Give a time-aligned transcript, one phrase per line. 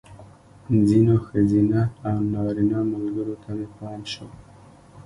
[0.87, 4.27] ځینو ښځینه او نارینه ملګرو ته مې پام شو.